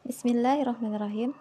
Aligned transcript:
Bismillahirrahmanirrahim. 0.00 1.36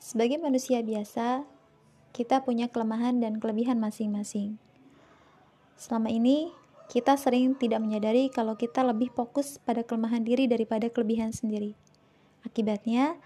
Sebagai 0.00 0.40
manusia 0.40 0.80
biasa, 0.80 1.44
kita 2.16 2.40
punya 2.40 2.72
kelemahan 2.72 3.20
dan 3.20 3.36
kelebihan 3.36 3.76
masing-masing. 3.76 4.56
Selama 5.76 6.08
ini, 6.08 6.56
kita 6.88 7.20
sering 7.20 7.52
tidak 7.52 7.84
menyadari 7.84 8.32
kalau 8.32 8.56
kita 8.56 8.80
lebih 8.80 9.12
fokus 9.12 9.60
pada 9.60 9.84
kelemahan 9.84 10.24
diri 10.24 10.48
daripada 10.48 10.88
kelebihan 10.88 11.36
sendiri. 11.36 11.76
Akibatnya, 12.48 13.20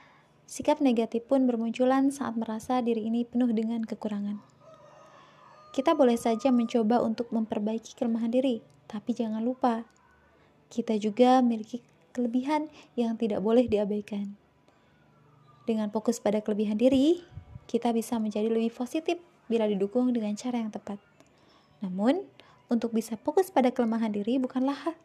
sikap 0.50 0.82
negatif 0.82 1.30
pun 1.30 1.46
bermunculan 1.46 2.11
saat 2.11 2.34
merasa 2.34 2.82
diri 2.82 3.07
ini 3.07 3.23
penuh 3.23 3.55
dengan 3.55 3.86
kekurangan. 3.86 4.57
Kita 5.72 5.94
boleh 5.94 6.16
saja 6.16 6.48
mencoba 6.50 7.00
untuk 7.04 7.30
memperbaiki 7.30 7.94
kelemahan 7.94 8.32
diri, 8.32 8.64
tapi 8.88 9.12
jangan 9.14 9.45
lupa, 9.45 9.84
kita 10.72 10.96
juga 10.96 11.40
memiliki 11.45 11.84
kelebihan 12.10 12.66
yang 12.98 13.14
tidak 13.14 13.45
boleh 13.45 13.68
diabaikan. 13.68 14.34
Dengan 15.68 15.92
fokus 15.92 16.18
pada 16.18 16.40
kelebihan 16.40 16.80
diri, 16.80 17.20
kita 17.68 17.92
bisa 17.92 18.16
menjadi 18.16 18.48
lebih 18.48 18.73
positif 18.73 19.20
bila 19.46 19.68
didukung 19.68 20.09
dengan 20.10 20.32
cara 20.34 20.60
yang 20.60 20.73
tepat. 20.73 20.96
Namun, 21.84 22.24
untuk 22.73 22.96
bisa 22.96 23.16
fokus 23.20 23.52
pada 23.52 23.68
kelemahan 23.68 24.12
diri 24.12 24.40
bukanlah 24.40 24.96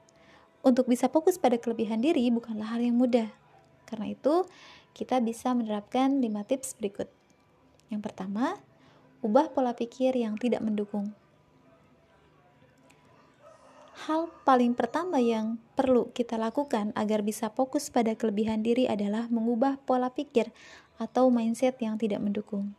untuk 0.63 0.87
bisa 0.87 1.11
fokus 1.11 1.35
pada 1.35 1.59
kelebihan 1.59 1.99
diri 1.99 2.31
bukanlah 2.31 2.75
hal 2.75 2.79
yang 2.79 2.95
mudah. 2.95 3.27
Karena 3.83 4.15
itu, 4.15 4.47
kita 4.95 5.19
bisa 5.19 5.51
menerapkan 5.51 6.23
5 6.23 6.49
tips 6.49 6.79
berikut. 6.79 7.11
Yang 7.91 8.01
pertama, 8.09 8.57
ubah 9.23 9.55
pola 9.55 9.71
pikir 9.71 10.13
yang 10.19 10.35
tidak 10.35 10.59
mendukung. 10.59 11.15
Hal 14.03 14.27
paling 14.43 14.75
pertama 14.75 15.23
yang 15.23 15.63
perlu 15.79 16.11
kita 16.11 16.35
lakukan 16.35 16.91
agar 16.91 17.23
bisa 17.23 17.47
fokus 17.47 17.87
pada 17.87 18.19
kelebihan 18.19 18.59
diri 18.59 18.83
adalah 18.83 19.31
mengubah 19.31 19.79
pola 19.87 20.11
pikir 20.11 20.51
atau 20.99 21.31
mindset 21.31 21.79
yang 21.79 21.95
tidak 21.95 22.19
mendukung. 22.19 22.75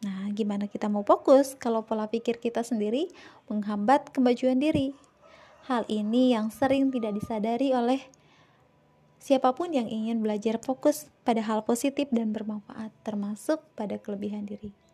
Nah, 0.00 0.32
gimana 0.32 0.72
kita 0.72 0.88
mau 0.88 1.04
fokus 1.04 1.52
kalau 1.52 1.84
pola 1.84 2.08
pikir 2.08 2.40
kita 2.40 2.64
sendiri 2.64 3.12
menghambat 3.52 4.08
kemajuan 4.08 4.56
diri? 4.56 4.96
Hal 5.68 5.84
ini 5.92 6.32
yang 6.32 6.48
sering 6.48 6.88
tidak 6.88 7.18
disadari 7.18 7.76
oleh 7.76 8.00
siapa 9.20 9.52
pun 9.52 9.74
yang 9.74 9.90
ingin 9.90 10.22
belajar 10.22 10.62
fokus 10.62 11.12
pada 11.26 11.42
hal 11.42 11.66
positif 11.66 12.06
dan 12.14 12.30
bermanfaat, 12.30 12.94
termasuk 13.02 13.60
pada 13.74 13.98
kelebihan 13.98 14.46
diri. 14.46 14.85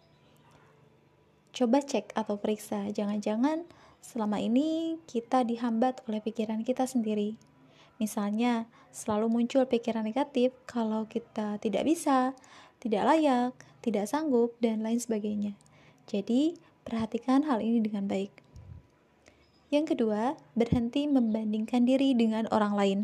Coba 1.53 1.85
cek 1.85 2.17
atau 2.17 2.41
periksa, 2.41 2.89
jangan-jangan 2.91 3.69
Selama 4.03 4.43
ini 4.43 4.99
kita 5.07 5.47
dihambat 5.47 6.03
oleh 6.11 6.19
pikiran 6.19 6.67
kita 6.67 6.91
sendiri. 6.91 7.39
Misalnya, 8.03 8.67
selalu 8.91 9.31
muncul 9.31 9.63
pikiran 9.71 10.03
negatif 10.03 10.51
kalau 10.67 11.07
kita 11.07 11.63
tidak 11.63 11.87
bisa, 11.87 12.35
tidak 12.83 13.07
layak, 13.07 13.55
tidak 13.79 14.11
sanggup, 14.11 14.59
dan 14.59 14.83
lain 14.83 14.99
sebagainya. 14.99 15.55
Jadi, 16.11 16.59
perhatikan 16.83 17.47
hal 17.47 17.63
ini 17.63 17.79
dengan 17.79 18.11
baik. 18.11 18.35
Yang 19.71 19.95
kedua, 19.95 20.35
berhenti 20.59 21.07
membandingkan 21.07 21.87
diri 21.87 22.11
dengan 22.19 22.51
orang 22.51 22.75
lain. 22.75 23.01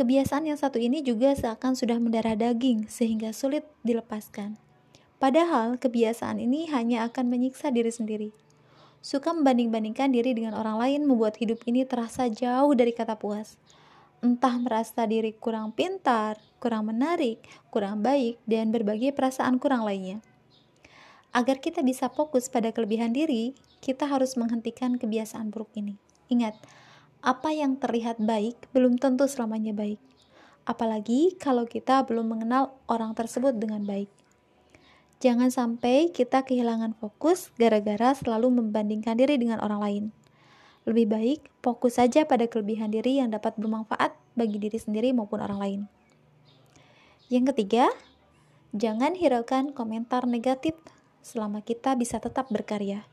Kebiasaan 0.00 0.48
yang 0.48 0.56
satu 0.56 0.80
ini 0.80 1.04
juga 1.04 1.36
seakan 1.36 1.76
sudah 1.76 2.00
mendarah 2.00 2.34
daging 2.40 2.88
sehingga 2.88 3.36
sulit 3.36 3.68
dilepaskan. 3.84 4.56
Padahal 5.26 5.74
kebiasaan 5.74 6.38
ini 6.38 6.70
hanya 6.70 7.02
akan 7.10 7.26
menyiksa 7.26 7.74
diri 7.74 7.90
sendiri. 7.90 8.30
Suka 9.02 9.34
membanding-bandingkan 9.34 10.14
diri 10.14 10.38
dengan 10.38 10.54
orang 10.54 10.78
lain 10.78 11.02
membuat 11.02 11.34
hidup 11.42 11.66
ini 11.66 11.82
terasa 11.82 12.30
jauh 12.30 12.70
dari 12.78 12.94
kata 12.94 13.18
puas. 13.18 13.58
Entah 14.22 14.54
merasa 14.62 15.02
diri 15.02 15.34
kurang 15.34 15.74
pintar, 15.74 16.38
kurang 16.62 16.94
menarik, 16.94 17.42
kurang 17.74 18.06
baik, 18.06 18.38
dan 18.46 18.70
berbagai 18.70 19.10
perasaan 19.18 19.58
kurang 19.58 19.82
lainnya. 19.82 20.22
Agar 21.34 21.58
kita 21.58 21.82
bisa 21.82 22.06
fokus 22.06 22.46
pada 22.46 22.70
kelebihan 22.70 23.10
diri, 23.10 23.50
kita 23.82 24.06
harus 24.06 24.38
menghentikan 24.38 24.94
kebiasaan 24.94 25.50
buruk 25.50 25.74
ini. 25.74 25.98
Ingat, 26.30 26.54
apa 27.26 27.50
yang 27.50 27.82
terlihat 27.82 28.22
baik 28.22 28.70
belum 28.70 29.02
tentu 29.02 29.26
selamanya 29.26 29.74
baik. 29.74 29.98
Apalagi 30.70 31.34
kalau 31.34 31.66
kita 31.66 32.06
belum 32.06 32.30
mengenal 32.30 32.78
orang 32.86 33.10
tersebut 33.18 33.58
dengan 33.58 33.82
baik. 33.82 34.06
Jangan 35.16 35.48
sampai 35.48 36.12
kita 36.12 36.44
kehilangan 36.44 36.92
fokus 37.00 37.48
gara-gara 37.56 38.12
selalu 38.12 38.60
membandingkan 38.60 39.16
diri 39.16 39.40
dengan 39.40 39.64
orang 39.64 39.80
lain. 39.80 40.04
Lebih 40.84 41.06
baik 41.08 41.40
fokus 41.64 41.96
saja 41.96 42.28
pada 42.28 42.44
kelebihan 42.44 42.92
diri 42.92 43.16
yang 43.18 43.32
dapat 43.32 43.56
bermanfaat 43.56 44.12
bagi 44.36 44.60
diri 44.60 44.76
sendiri 44.76 45.16
maupun 45.16 45.40
orang 45.40 45.58
lain. 45.58 45.80
Yang 47.32 47.56
ketiga, 47.56 47.88
jangan 48.76 49.16
hiraukan 49.16 49.72
komentar 49.72 50.28
negatif 50.28 50.76
selama 51.24 51.64
kita 51.64 51.96
bisa 51.96 52.20
tetap 52.20 52.52
berkarya. 52.52 53.08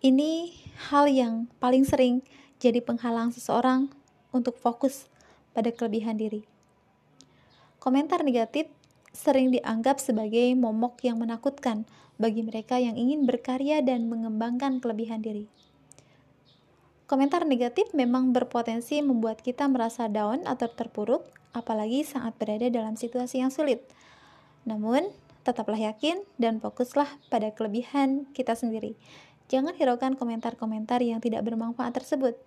Ini 0.00 0.50
hal 0.90 1.12
yang 1.12 1.48
paling 1.62 1.86
sering 1.86 2.24
jadi 2.58 2.84
penghalang 2.84 3.32
seseorang 3.32 3.92
untuk 4.32 4.56
fokus 4.60 5.08
pada 5.56 5.70
kelebihan 5.74 6.16
diri. 6.18 6.46
Komentar 7.80 8.20
negatif 8.26 8.68
sering 9.10 9.50
dianggap 9.50 9.98
sebagai 9.98 10.54
momok 10.54 11.02
yang 11.02 11.18
menakutkan 11.18 11.88
bagi 12.20 12.44
mereka 12.44 12.76
yang 12.76 12.94
ingin 12.94 13.24
berkarya 13.24 13.80
dan 13.80 14.12
mengembangkan 14.12 14.78
kelebihan 14.78 15.24
diri. 15.24 15.48
Komentar 17.10 17.42
negatif 17.42 17.90
memang 17.90 18.30
berpotensi 18.30 19.02
membuat 19.02 19.42
kita 19.42 19.66
merasa 19.66 20.06
down 20.06 20.46
atau 20.46 20.70
terpuruk, 20.70 21.26
apalagi 21.50 22.06
saat 22.06 22.38
berada 22.38 22.70
dalam 22.70 22.94
situasi 22.94 23.42
yang 23.42 23.50
sulit. 23.50 23.82
Namun, 24.62 25.10
tetaplah 25.42 25.80
yakin 25.90 26.22
dan 26.38 26.62
fokuslah 26.62 27.10
pada 27.26 27.50
kelebihan 27.50 28.30
kita 28.30 28.54
sendiri. 28.54 28.94
Jangan 29.50 29.74
hiraukan 29.74 30.14
komentar-komentar 30.14 31.02
yang 31.02 31.18
tidak 31.18 31.42
bermanfaat 31.42 31.90
tersebut 31.98 32.38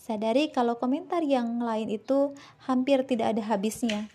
Sadari 0.00 0.48
kalau 0.48 0.80
komentar 0.80 1.20
yang 1.20 1.60
lain 1.60 1.92
itu 1.92 2.32
hampir 2.64 3.04
tidak 3.04 3.36
ada 3.36 3.44
habisnya. 3.52 4.08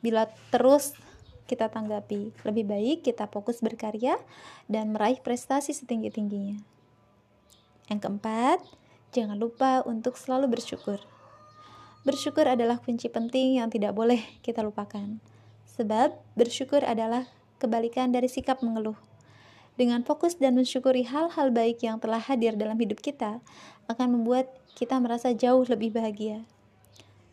Bila 0.00 0.32
terus 0.48 0.96
kita 1.44 1.68
tanggapi, 1.68 2.32
lebih 2.40 2.64
baik 2.64 3.04
kita 3.04 3.28
fokus 3.28 3.60
berkarya 3.60 4.16
dan 4.64 4.96
meraih 4.96 5.20
prestasi 5.20 5.76
setinggi-tingginya. 5.76 6.56
Yang 7.92 8.00
keempat, 8.00 8.64
jangan 9.12 9.36
lupa 9.36 9.84
untuk 9.84 10.16
selalu 10.16 10.56
bersyukur. 10.56 10.96
Bersyukur 12.04 12.48
adalah 12.48 12.80
kunci 12.80 13.12
penting 13.12 13.60
yang 13.60 13.68
tidak 13.68 13.92
boleh 13.92 14.24
kita 14.40 14.64
lupakan. 14.64 15.20
Sebab 15.76 16.16
bersyukur 16.32 16.80
adalah 16.80 17.28
kebalikan 17.60 18.08
dari 18.08 18.28
sikap 18.32 18.64
mengeluh. 18.64 18.96
Dengan 19.74 20.06
fokus 20.06 20.38
dan 20.38 20.54
mensyukuri 20.54 21.02
hal-hal 21.02 21.50
baik 21.50 21.82
yang 21.82 21.98
telah 21.98 22.22
hadir 22.22 22.54
dalam 22.54 22.78
hidup 22.78 23.02
kita, 23.02 23.42
akan 23.90 24.18
membuat 24.18 24.46
kita 24.78 24.98
merasa 25.02 25.34
jauh 25.34 25.66
lebih 25.66 25.90
bahagia. 25.90 26.46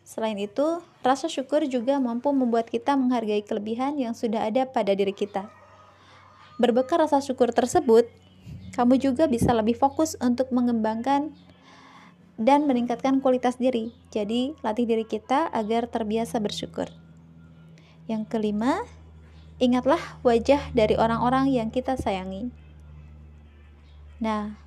Selain 0.02 0.34
itu, 0.34 0.82
rasa 1.06 1.30
syukur 1.30 1.62
juga 1.70 2.02
mampu 2.02 2.34
membuat 2.34 2.66
kita 2.66 2.98
menghargai 2.98 3.46
kelebihan 3.46 3.94
yang 3.94 4.12
sudah 4.12 4.50
ada 4.50 4.66
pada 4.66 4.92
diri 4.92 5.14
kita. 5.14 5.46
Berbekal 6.58 7.06
rasa 7.06 7.22
syukur 7.22 7.54
tersebut, 7.54 8.10
kamu 8.74 8.98
juga 8.98 9.30
bisa 9.30 9.54
lebih 9.54 9.78
fokus 9.78 10.18
untuk 10.18 10.50
mengembangkan 10.50 11.30
dan 12.36 12.66
meningkatkan 12.66 13.22
kualitas 13.22 13.56
diri. 13.56 13.94
Jadi, 14.10 14.58
latih 14.66 14.84
diri 14.84 15.06
kita 15.06 15.46
agar 15.54 15.86
terbiasa 15.86 16.42
bersyukur. 16.42 16.90
Yang 18.10 18.26
kelima, 18.28 18.82
Ingatlah 19.62 20.18
wajah 20.26 20.74
dari 20.74 20.98
orang-orang 20.98 21.54
yang 21.54 21.70
kita 21.70 21.94
sayangi. 21.94 22.50
Nah, 24.18 24.58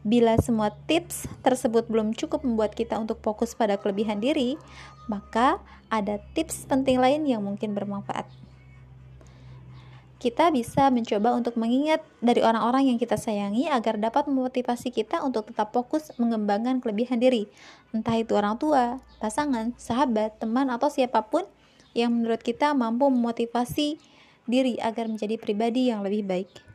bila 0.00 0.40
semua 0.40 0.72
tips 0.88 1.28
tersebut 1.44 1.84
belum 1.84 2.16
cukup 2.16 2.40
membuat 2.40 2.72
kita 2.72 2.96
untuk 2.96 3.20
fokus 3.20 3.52
pada 3.52 3.76
kelebihan 3.76 4.16
diri, 4.16 4.56
maka 5.04 5.60
ada 5.92 6.16
tips 6.32 6.64
penting 6.64 6.96
lain 6.96 7.28
yang 7.28 7.44
mungkin 7.44 7.76
bermanfaat. 7.76 8.24
Kita 10.16 10.48
bisa 10.48 10.88
mencoba 10.88 11.36
untuk 11.36 11.60
mengingat 11.60 12.00
dari 12.24 12.40
orang-orang 12.40 12.92
yang 12.92 12.98
kita 13.00 13.20
sayangi 13.20 13.68
agar 13.68 14.00
dapat 14.00 14.28
memotivasi 14.28 14.92
kita 14.96 15.20
untuk 15.20 15.52
tetap 15.52 15.76
fokus 15.76 16.08
mengembangkan 16.16 16.80
kelebihan 16.80 17.20
diri, 17.20 17.52
entah 17.92 18.16
itu 18.16 18.32
orang 18.32 18.56
tua, 18.56 19.04
pasangan, 19.20 19.76
sahabat, 19.76 20.40
teman, 20.40 20.72
atau 20.72 20.88
siapa 20.88 21.20
pun 21.28 21.44
yang 21.96 22.14
menurut 22.14 22.40
kita 22.40 22.72
mampu 22.72 23.10
memotivasi 23.10 23.98
diri 24.46 24.78
agar 24.78 25.06
menjadi 25.06 25.36
pribadi 25.38 25.90
yang 25.90 26.02
lebih 26.06 26.26
baik. 26.26 26.69